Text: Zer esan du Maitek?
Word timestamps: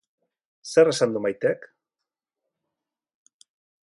Zer 0.75 0.89
esan 0.93 1.13
du 1.17 1.21
Maitek? 1.25 1.67